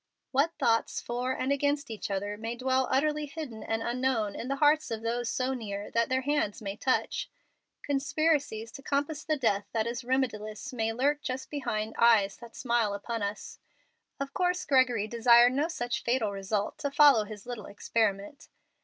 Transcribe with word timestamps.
What 0.31 0.57
thoughts 0.57 0.99
for 0.99 1.33
and 1.33 1.51
against 1.51 1.91
each 1.91 2.09
other 2.09 2.35
may 2.35 2.55
dwell 2.55 2.87
utterly 2.89 3.27
hidden 3.27 3.61
and 3.61 3.83
unknown 3.83 4.35
in 4.35 4.47
the 4.47 4.55
hearts 4.55 4.89
of 4.89 5.03
those 5.03 5.29
so 5.29 5.53
near 5.53 5.91
that 5.91 6.09
their 6.09 6.21
hands 6.21 6.59
may 6.59 6.75
touch! 6.75 7.29
Conspiracies 7.83 8.71
to 8.71 8.81
compass 8.81 9.23
the 9.23 9.37
death 9.37 9.67
that 9.73 9.85
is 9.85 10.01
remediless 10.03 10.73
may 10.73 10.91
lurk 10.91 11.21
just 11.21 11.51
behind 11.51 11.93
eyes 11.99 12.37
that 12.37 12.55
smile 12.55 12.95
upon 12.95 13.21
us. 13.21 13.59
Of 14.19 14.33
course 14.33 14.65
Gregory 14.65 15.05
desired 15.07 15.53
no 15.53 15.67
such 15.67 16.01
fatal 16.01 16.31
result 16.31 16.79
to 16.79 16.89
follow 16.89 17.25
his 17.25 17.45
little 17.45 17.67
experiment. 17.67 18.47